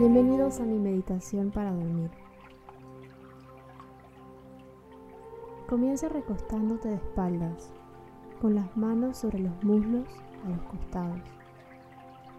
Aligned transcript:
Bienvenidos 0.00 0.60
a 0.60 0.64
mi 0.64 0.78
meditación 0.78 1.50
para 1.50 1.74
dormir. 1.74 2.10
Comienza 5.68 6.08
recostándote 6.08 6.88
de 6.88 6.94
espaldas, 6.94 7.70
con 8.40 8.54
las 8.54 8.74
manos 8.78 9.18
sobre 9.18 9.40
los 9.40 9.62
muslos 9.62 10.08
a 10.46 10.48
los 10.48 10.62
costados. 10.62 11.20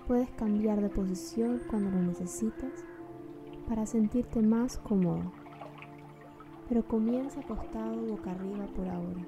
Puedes 0.07 0.32
cambiar 0.32 0.82
de 0.82 0.89
posición 0.89 1.61
cuando 1.70 1.91
lo 1.91 2.02
necesitas 2.02 2.84
para 3.70 3.86
sentirte 3.86 4.41
más 4.41 4.80
cómodo, 4.80 5.32
pero 6.68 6.84
comienza 6.88 7.41
acostado 7.41 7.96
boca 8.07 8.32
arriba 8.32 8.66
por 8.75 8.89
ahora. 8.89 9.21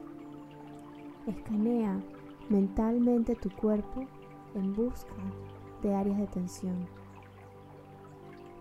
Escanea 1.27 2.01
mentalmente 2.49 3.35
tu 3.35 3.51
cuerpo 3.51 4.07
en 4.55 4.73
busca 4.73 5.13
de 5.83 5.93
áreas 5.93 6.17
de 6.17 6.25
tensión. 6.25 7.02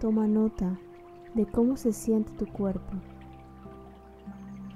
Toma 0.02 0.27
nota 0.27 0.80
de 1.33 1.47
cómo 1.47 1.77
se 1.77 1.92
siente 1.92 2.33
tu 2.33 2.52
cuerpo. 2.52 2.93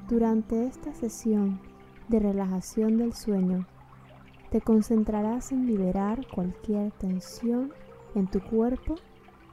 Durante 0.09 0.69
esta 0.69 0.95
sesión 0.95 1.59
de 2.07 2.21
relajación 2.21 2.97
del 2.97 3.13
sueño, 3.13 3.67
te 4.53 4.61
concentrarás 4.61 5.51
en 5.51 5.67
liberar 5.67 6.25
cualquier 6.33 6.93
tensión 6.93 7.73
en 8.15 8.29
tu 8.29 8.41
cuerpo 8.41 8.95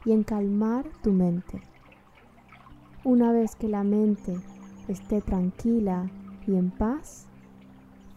y 0.06 0.12
en 0.12 0.22
calmar 0.22 0.86
tu 1.02 1.12
mente. 1.12 1.60
Una 3.04 3.32
vez 3.32 3.56
que 3.56 3.68
la 3.68 3.84
mente 3.84 4.36
esté 4.88 5.22
tranquila 5.22 6.08
y 6.46 6.54
en 6.54 6.70
paz, 6.70 7.26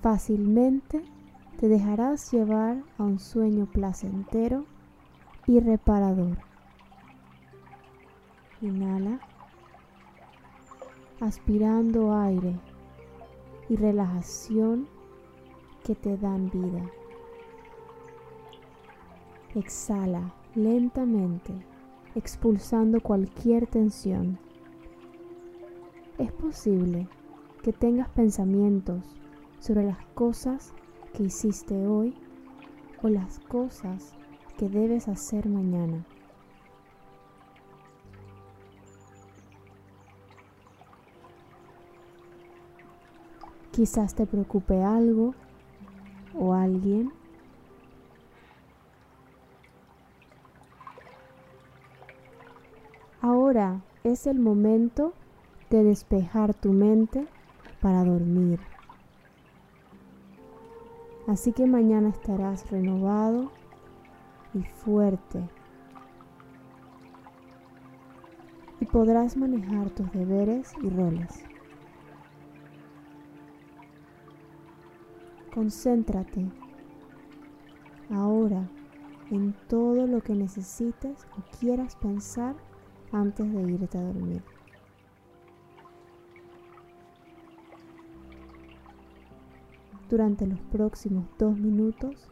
fácilmente 0.02 1.02
te 1.58 1.68
dejarás 1.68 2.30
llevar 2.30 2.82
a 2.98 3.02
un 3.02 3.18
sueño 3.18 3.64
placentero 3.64 4.66
y 5.46 5.58
reparador. 5.60 6.45
Inhala, 8.62 9.20
aspirando 11.20 12.14
aire 12.14 12.58
y 13.68 13.76
relajación 13.76 14.88
que 15.84 15.94
te 15.94 16.16
dan 16.16 16.50
vida. 16.50 16.90
Exhala 19.54 20.32
lentamente, 20.54 21.52
expulsando 22.14 23.02
cualquier 23.02 23.66
tensión. 23.66 24.38
Es 26.16 26.32
posible 26.32 27.08
que 27.62 27.74
tengas 27.74 28.08
pensamientos 28.08 29.04
sobre 29.58 29.84
las 29.84 30.02
cosas 30.14 30.72
que 31.12 31.24
hiciste 31.24 31.86
hoy 31.86 32.14
o 33.02 33.10
las 33.10 33.38
cosas 33.40 34.14
que 34.56 34.70
debes 34.70 35.08
hacer 35.08 35.46
mañana. 35.46 36.06
Quizás 43.76 44.14
te 44.14 44.24
preocupe 44.24 44.82
algo 44.82 45.34
o 46.34 46.54
alguien. 46.54 47.12
Ahora 53.20 53.82
es 54.02 54.26
el 54.26 54.38
momento 54.38 55.12
de 55.68 55.84
despejar 55.84 56.54
tu 56.54 56.72
mente 56.72 57.26
para 57.82 58.02
dormir. 58.02 58.60
Así 61.26 61.52
que 61.52 61.66
mañana 61.66 62.08
estarás 62.08 62.70
renovado 62.70 63.52
y 64.54 64.62
fuerte. 64.62 65.46
Y 68.80 68.86
podrás 68.86 69.36
manejar 69.36 69.90
tus 69.90 70.10
deberes 70.12 70.72
y 70.82 70.88
roles. 70.88 71.44
Concéntrate 75.56 76.46
ahora 78.10 78.68
en 79.30 79.54
todo 79.70 80.06
lo 80.06 80.20
que 80.20 80.34
necesites 80.34 81.26
o 81.38 81.58
quieras 81.58 81.96
pensar 81.96 82.54
antes 83.10 83.50
de 83.50 83.62
irte 83.62 83.96
a 83.96 84.02
dormir. 84.02 84.42
Durante 90.10 90.46
los 90.46 90.60
próximos 90.60 91.24
dos 91.38 91.56
minutos, 91.56 92.30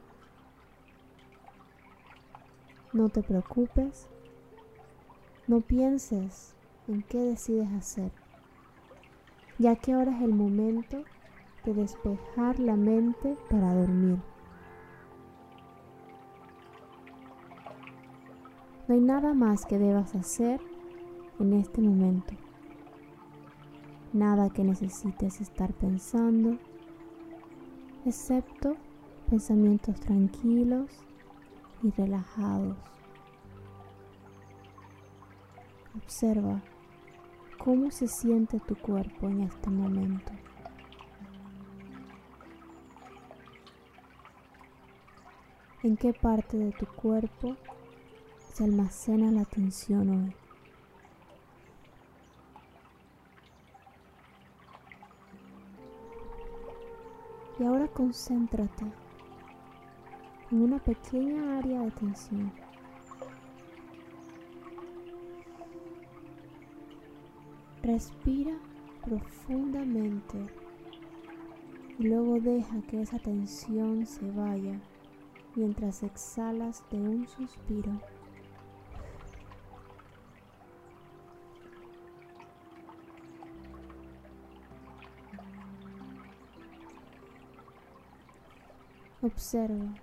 no 2.92 3.08
te 3.08 3.22
preocupes, 3.22 4.06
no 5.46 5.62
pienses 5.62 6.54
en 6.88 7.02
qué 7.04 7.20
decides 7.20 7.72
hacer, 7.72 8.12
ya 9.58 9.76
que 9.76 9.94
ahora 9.94 10.14
es 10.14 10.22
el 10.22 10.34
momento 10.34 11.04
de 11.64 11.74
despejar 11.74 12.58
la 12.58 12.76
mente 12.76 13.36
para 13.48 13.74
dormir. 13.74 14.18
No 18.86 18.94
hay 18.94 19.00
nada 19.00 19.32
más 19.32 19.64
que 19.64 19.78
debas 19.78 20.14
hacer 20.14 20.60
en 21.38 21.54
este 21.54 21.80
momento. 21.80 22.34
Nada 24.12 24.50
que 24.50 24.62
necesites 24.62 25.40
estar 25.40 25.72
pensando, 25.72 26.58
excepto 28.04 28.76
pensamientos 29.30 29.98
tranquilos 30.00 30.90
y 31.82 31.90
relajados. 31.90 32.76
Observa 35.96 36.60
cómo 37.58 37.90
se 37.90 38.06
siente 38.06 38.60
tu 38.60 38.76
cuerpo 38.76 39.28
en 39.28 39.40
este 39.40 39.70
momento. 39.70 40.32
En 45.84 45.98
qué 45.98 46.14
parte 46.14 46.56
de 46.56 46.72
tu 46.72 46.86
cuerpo 46.86 47.56
se 48.54 48.64
almacena 48.64 49.30
la 49.30 49.44
tensión 49.44 50.08
hoy. 50.08 50.34
Y 57.58 57.64
ahora 57.64 57.86
concéntrate 57.88 58.86
en 60.50 60.62
una 60.62 60.78
pequeña 60.78 61.58
área 61.58 61.82
de 61.82 61.90
tensión. 61.90 62.50
Respira 67.82 68.56
profundamente 69.04 70.38
y 71.98 72.04
luego 72.04 72.40
deja 72.40 72.80
que 72.88 73.02
esa 73.02 73.18
tensión 73.18 74.06
se 74.06 74.30
vaya 74.30 74.80
mientras 75.56 76.02
exhalas 76.02 76.82
de 76.90 76.98
un 76.98 77.28
suspiro. 77.28 77.92
Observa 89.22 89.94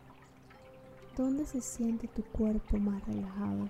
dónde 1.16 1.46
se 1.46 1.62
siente 1.62 2.08
tu 2.08 2.24
cuerpo 2.24 2.78
más 2.78 3.06
relajado. 3.06 3.70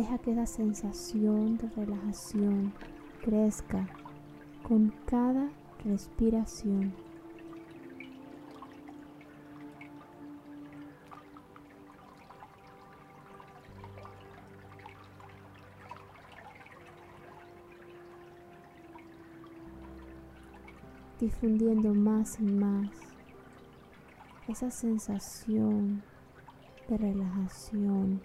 Deja 0.00 0.16
que 0.16 0.32
esa 0.32 0.46
sensación 0.46 1.58
de 1.58 1.68
relajación 1.76 2.72
crezca 3.22 3.86
con 4.66 4.94
cada 5.04 5.50
respiración. 5.84 6.94
difundiendo 21.18 21.92
más 21.92 22.40
y 22.40 22.44
más 22.44 22.88
esa 24.48 24.70
sensación 24.70 26.02
de 26.88 26.96
relajación 26.96 28.22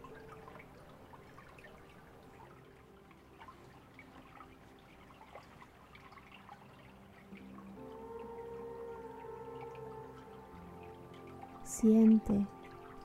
Siente 11.78 12.48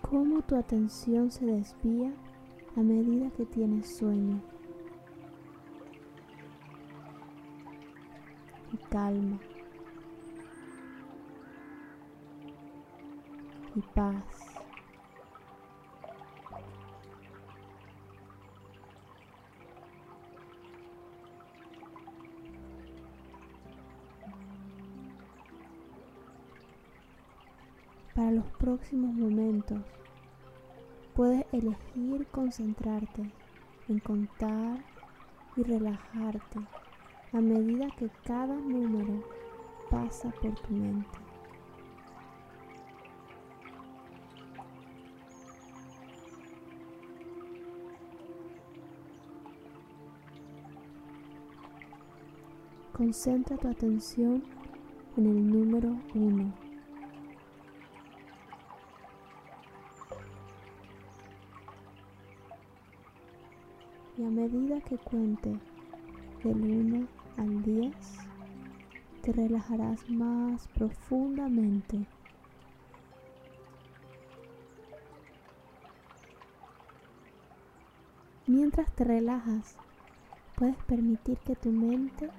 cómo 0.01 0.43
tu 0.43 0.55
atención 0.55 1.33
se 1.33 1.45
desvía 1.45 2.13
a 2.77 2.81
medida 2.81 3.29
que 3.31 3.45
tienes 3.45 3.97
sueño. 3.97 4.41
Y 8.73 8.77
calma. 8.89 9.41
Y 13.75 13.81
paz. 13.93 14.50
Para 28.21 28.33
los 28.33 28.51
próximos 28.59 29.15
momentos, 29.15 29.79
puedes 31.15 31.43
elegir 31.55 32.27
concentrarte 32.27 33.33
en 33.89 33.99
contar 33.99 34.85
y 35.57 35.63
relajarte 35.63 36.59
a 37.33 37.41
medida 37.41 37.89
que 37.99 38.11
cada 38.27 38.55
número 38.57 39.25
pasa 39.89 40.31
por 40.43 40.55
tu 40.61 40.75
mente. 40.75 41.19
Concentra 52.93 53.57
tu 53.57 53.67
atención 53.67 54.45
en 55.17 55.25
el 55.25 55.51
número 55.51 55.97
1. 56.15 56.70
Medida 64.41 64.81
que 64.81 64.97
cuente 64.97 65.55
del 66.43 66.63
1 66.63 67.07
al 67.37 67.63
10, 67.63 67.95
te 69.21 69.33
relajarás 69.33 70.09
más 70.09 70.67
profundamente. 70.69 72.07
Mientras 78.47 78.91
te 78.93 79.05
relajas, 79.05 79.77
puedes 80.57 80.77
permitir 80.85 81.37
que 81.41 81.55
tu 81.55 81.71
mente 81.71 82.31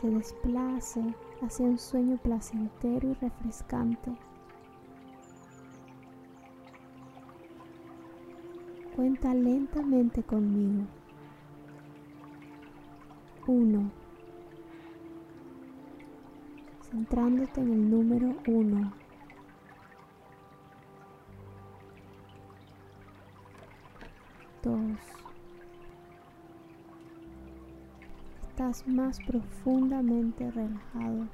se 0.00 0.10
desplace 0.10 1.14
hacia 1.42 1.64
un 1.64 1.78
sueño 1.78 2.16
placentero 2.16 3.08
y 3.08 3.14
refrescante. 3.14 4.10
Cuenta 8.96 9.32
lentamente 9.32 10.24
conmigo. 10.24 10.95
1. 13.46 13.90
Centrándote 16.90 17.60
en 17.60 17.72
el 17.72 17.90
número 17.90 18.34
1. 18.46 18.92
2. 24.62 25.16
estás 28.56 28.88
más 28.88 29.18
profundamente 29.26 30.50
relajado. 30.50 31.28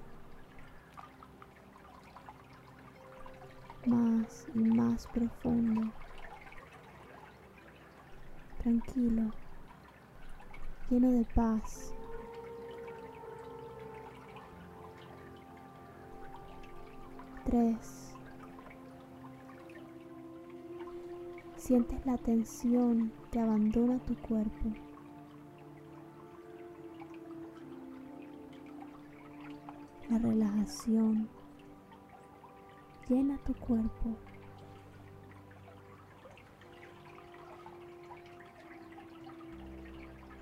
Más 3.86 4.48
y 4.54 4.58
más 4.58 5.06
profundo. 5.06 5.92
Tranquilo. 8.60 9.30
Lleno 10.90 11.12
de 11.12 11.24
paz. 11.32 11.94
Tres. 17.52 18.14
Sientes 21.58 22.06
la 22.06 22.16
tensión 22.16 23.12
que 23.30 23.40
abandona 23.40 23.98
tu 24.06 24.16
cuerpo. 24.16 24.72
La 30.08 30.18
relajación 30.18 31.28
llena 33.10 33.36
tu 33.44 33.52
cuerpo. 33.52 34.16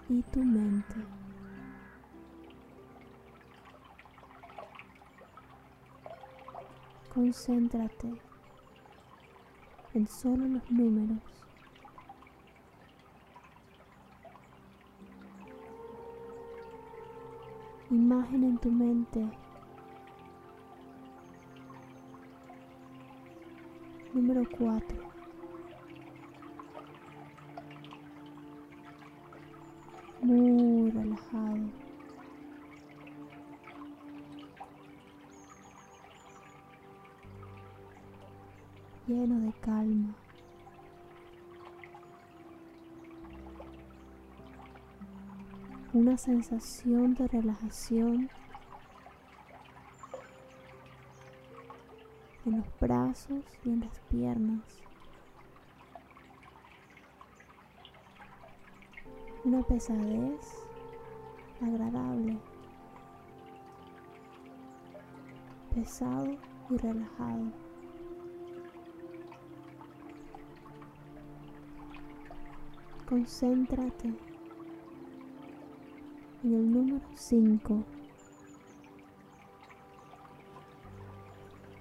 Y 0.08 0.22
tu 0.22 0.44
mente. 0.44 1.19
Concéntrate 7.20 8.08
en 9.92 10.06
solo 10.06 10.48
los 10.48 10.70
números. 10.70 11.18
Imagen 17.90 18.44
en 18.44 18.56
tu 18.56 18.70
mente 18.70 19.20
Número 24.14 24.42
4. 24.56 25.19
Una 46.00 46.16
sensación 46.16 47.12
de 47.12 47.28
relajación 47.28 48.30
en 52.46 52.56
los 52.56 52.80
brazos 52.80 53.44
y 53.66 53.68
en 53.68 53.80
las 53.80 54.00
piernas. 54.08 54.62
Una 59.44 59.62
pesadez 59.62 60.40
agradable, 61.60 62.38
pesado 65.74 66.34
y 66.70 66.78
relajado. 66.78 67.52
Concéntrate 73.06 74.29
en 76.42 76.54
el 76.54 76.72
número 76.72 77.06
5 77.14 77.84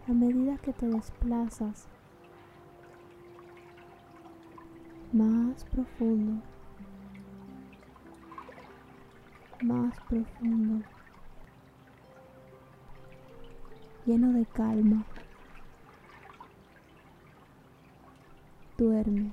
a 0.07 0.11
medida 0.13 0.57
que 0.57 0.73
te 0.73 0.87
desplazas 0.87 1.87
más 5.13 5.63
profundo, 5.65 6.41
más 9.61 9.99
profundo, 10.01 10.83
lleno 14.05 14.33
de 14.33 14.45
calma. 14.45 15.05
Duerme. 18.77 19.31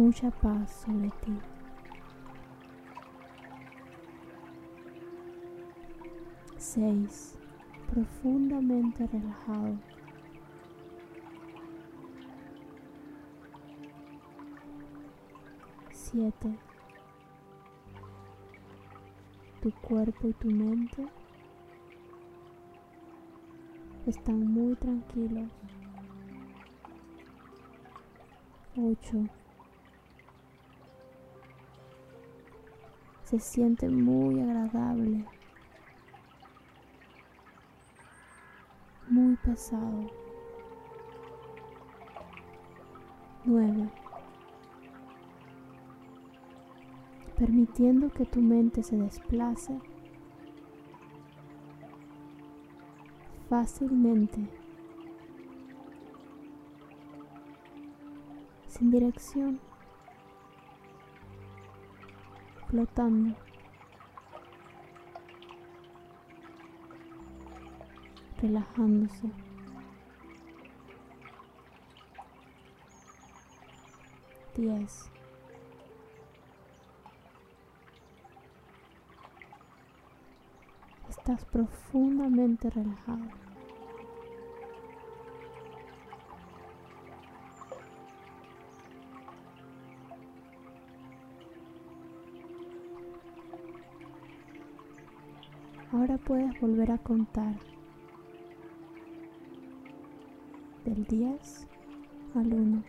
Mucha 0.00 0.30
paz 0.30 0.82
sobre 0.86 1.10
ti. 1.20 1.38
6. 6.56 7.38
Profundamente 7.86 9.06
relajado. 9.08 9.76
Siete. 15.92 16.58
Tu 19.60 19.70
cuerpo 19.82 20.28
y 20.28 20.32
tu 20.32 20.48
mente 20.48 21.06
están 24.06 24.50
muy 24.50 24.74
tranquilos. 24.76 25.50
8. 28.78 29.39
Se 33.30 33.38
siente 33.38 33.88
muy 33.88 34.40
agradable 34.40 35.24
muy 39.08 39.36
pesado. 39.36 40.10
9. 43.44 43.88
permitiendo 47.36 48.10
que 48.10 48.26
tu 48.26 48.40
mente 48.40 48.82
se 48.82 48.96
desplace 48.96 49.78
fácilmente, 53.48 54.40
sin 58.66 58.90
dirección, 58.90 59.60
flotando. 62.70 63.34
relajándose. 68.40 69.30
Diez. 74.56 75.10
Estás 81.08 81.44
profundamente 81.46 82.70
relajado. 82.70 83.49
Ahora 96.00 96.16
puedes 96.16 96.58
volver 96.58 96.92
a 96.92 96.96
contar 96.96 97.56
del 100.86 101.04
10 101.04 101.66
al 102.34 102.54
1. 102.54 102.82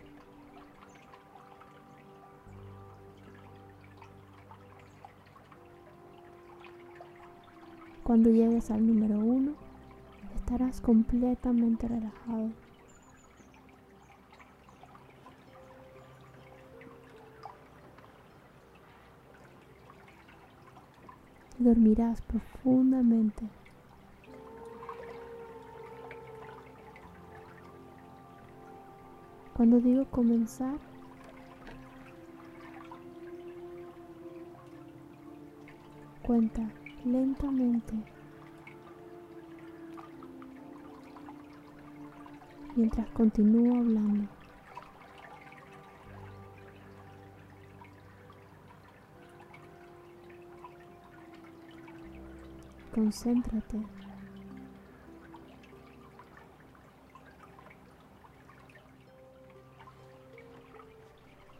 Cuando 8.02 8.30
llegues 8.30 8.70
al 8.70 8.86
número 8.86 9.20
1, 9.20 9.52
estarás 10.34 10.80
completamente 10.80 11.88
relajado. 11.88 12.61
Dormirás 21.62 22.20
profundamente. 22.22 23.48
Cuando 29.54 29.80
digo 29.80 30.06
comenzar, 30.06 30.78
cuenta 36.22 36.72
lentamente 37.04 37.94
mientras 42.74 43.08
continúo 43.10 43.78
hablando. 43.78 44.41
Concéntrate 52.94 53.80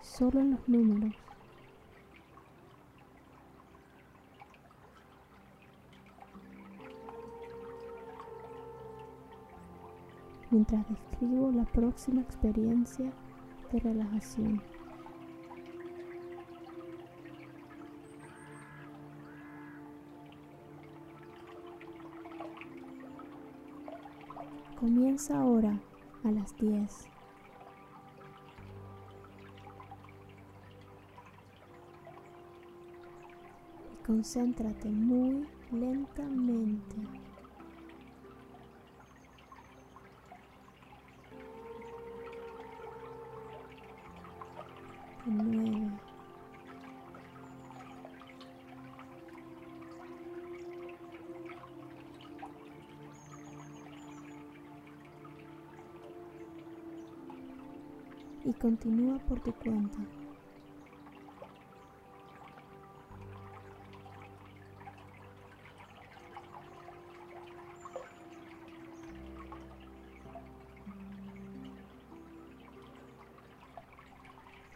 solo 0.02 0.40
en 0.40 0.50
los 0.52 0.68
números. 0.68 1.14
mientras 10.52 10.86
describo 10.86 11.50
la 11.50 11.64
próxima 11.64 12.20
experiencia 12.20 13.10
de 13.72 13.80
relajación. 13.80 14.62
Comienza 24.82 25.38
ahora 25.38 25.78
a 26.24 26.32
las 26.32 26.56
10. 26.56 27.06
Concéntrate 34.04 34.88
muy 34.88 35.46
lentamente. 35.70 36.96
Continúa 58.62 59.18
por 59.26 59.40
tu 59.40 59.52
cuenta. 59.52 59.98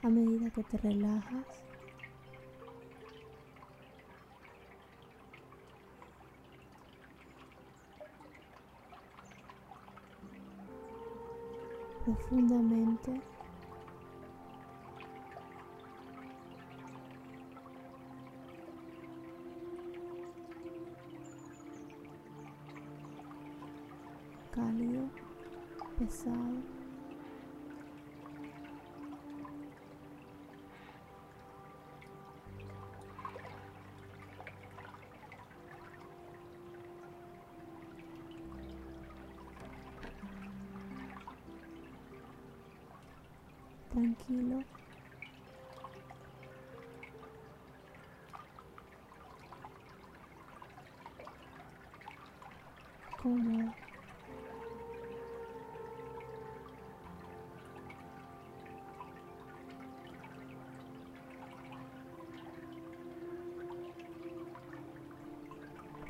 a 0.02 0.10
medida 0.10 0.50
que 0.50 0.64
te 0.64 0.76
relajas. 0.78 1.46
profundamente 12.04 13.20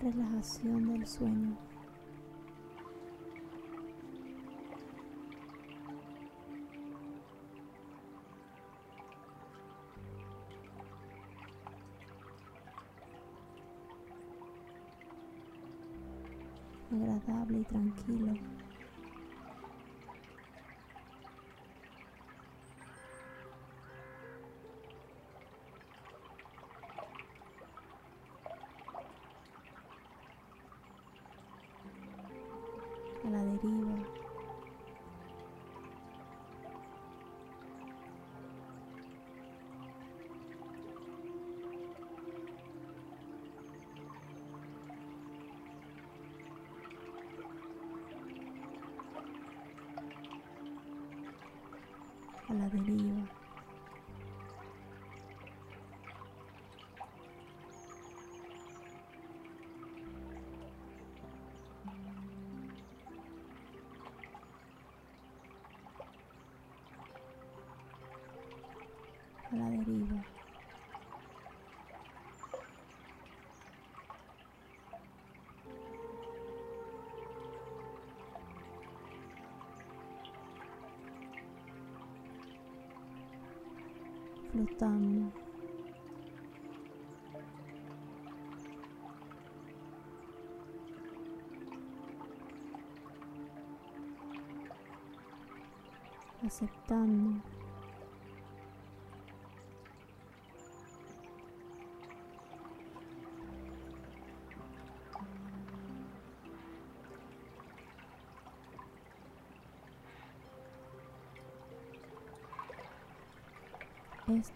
Relajación 0.02 0.86
del 0.92 1.06
sueño. 1.06 1.56
Tranquilo. 17.96 18.36
A 33.24 33.30
la 33.30 33.42
deriva. 33.42 34.25
La 52.56 52.68
deriva. 52.70 53.22
a 69.52 69.56
la 69.56 69.70
deriva. 69.70 70.35
Flotando. 84.56 85.32
aceptando 96.46 97.55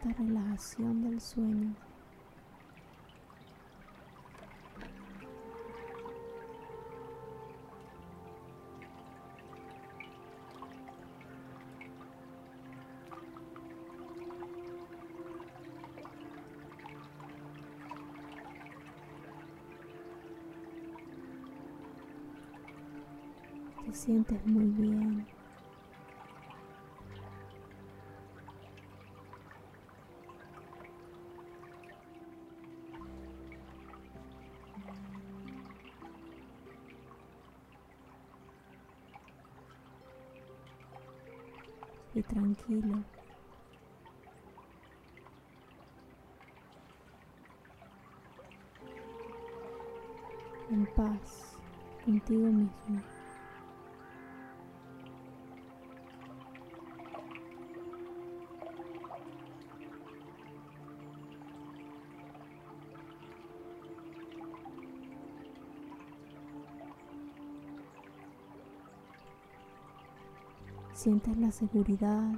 esta 0.01 0.23
relajación 0.23 1.03
del 1.03 1.21
sueño. 1.21 1.75
Te 23.85 23.93
sientes 23.93 24.47
muy 24.47 24.65
bien. 24.65 25.40
Tranquilo. 42.41 43.05
En 50.71 50.87
paz 50.97 51.59
contigo 52.05 52.47
mismo. 52.47 53.20
Sientes 71.01 71.35
la 71.39 71.51
seguridad. 71.51 72.35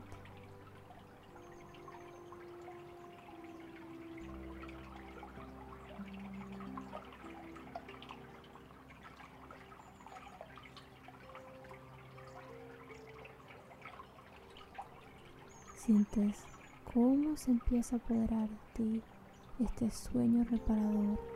Sientes 15.76 16.44
cómo 16.94 17.36
se 17.36 17.50
empieza 17.50 17.96
a 17.96 17.98
apoderar 17.98 18.48
de 18.48 18.56
ti 18.74 19.02
este 19.58 19.90
sueño 19.90 20.44
reparador. 20.44 21.31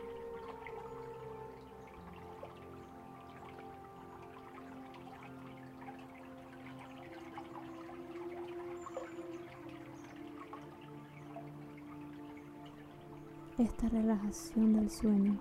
Esta 13.67 13.89
relajación 13.89 14.73
del 14.73 14.89
sueño. 14.89 15.37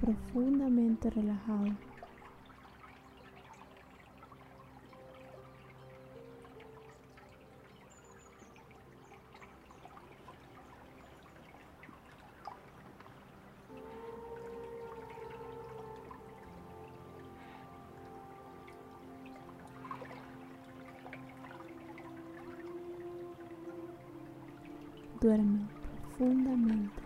profundamente 0.00 1.10
relajado. 1.10 1.66
Duerme 25.26 25.66
profundamente. 25.82 27.02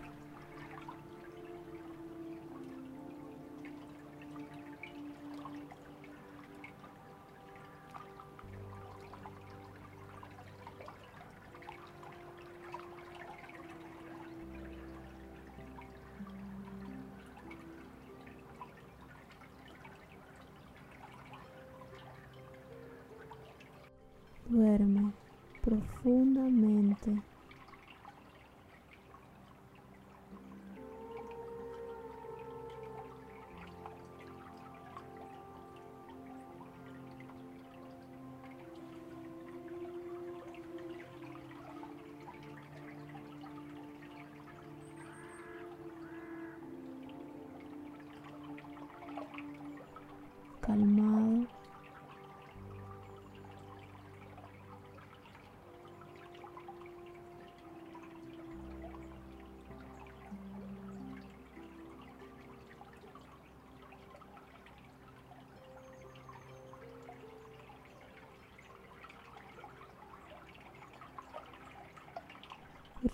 Duerme 24.45 25.11
profundamente. 25.61 27.30
Calmado. 50.61 51.47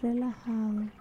relajado. 0.01 0.91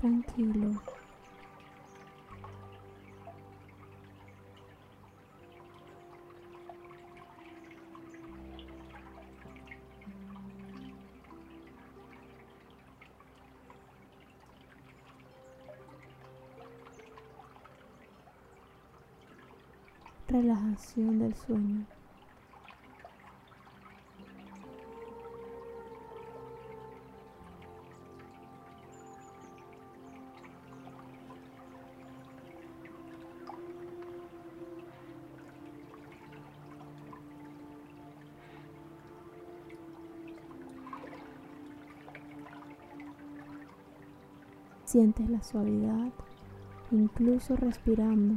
Tranquilo. 0.00 0.80
Relajación 20.28 21.18
del 21.18 21.34
sueño. 21.34 21.95
Sientes 44.96 45.28
la 45.28 45.42
suavidad, 45.42 46.10
incluso 46.90 47.54
respirando. 47.54 48.36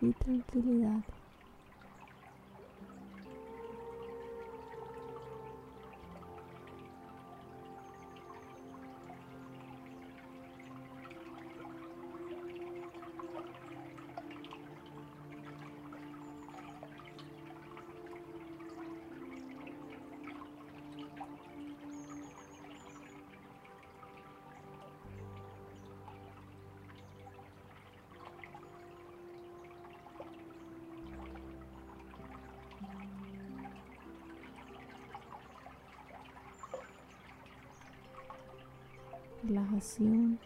Y 0.00 0.12
tranquilidad. 0.14 1.00
Relajación. 39.80 40.38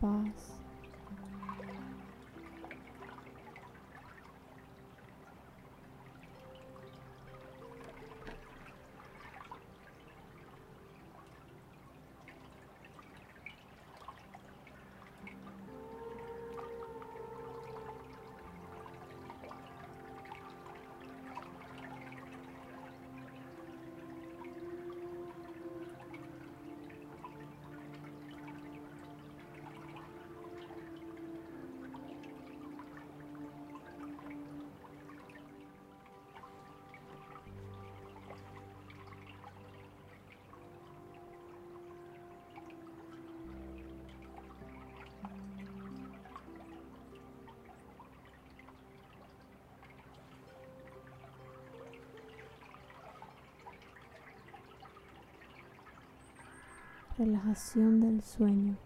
Paz. 0.00 0.59
Relajación 57.20 58.00
del 58.00 58.22
sueño. 58.22 58.78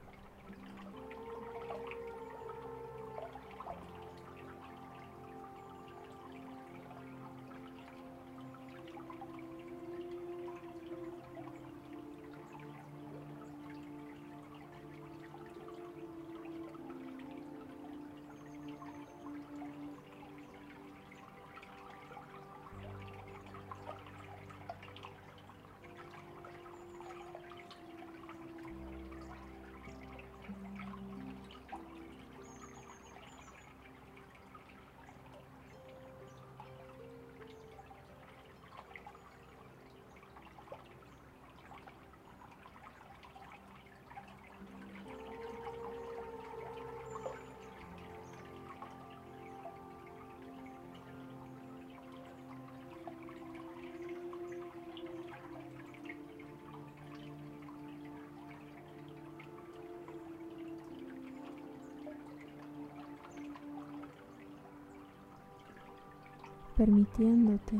Permitiéndote 66.77 67.77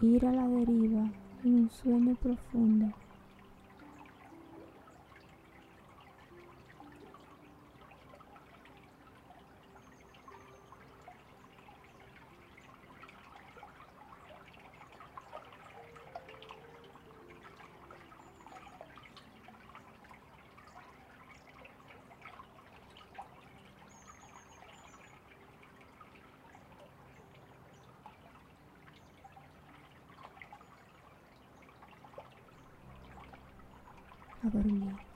ir 0.00 0.24
a 0.26 0.32
la 0.32 0.46
deriva 0.46 1.10
en 1.44 1.54
un 1.54 1.70
sueño 1.70 2.14
profundo. 2.16 2.92
A 34.48 34.50
dormir. 34.50 35.07